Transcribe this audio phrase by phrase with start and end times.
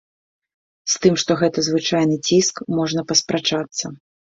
[0.93, 3.97] З тым, што гэта звычайны ціск, можна паспрачацца.